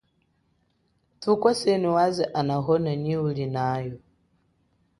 [1.21, 3.97] Thukwasenu waze anahona nyi ulinayo.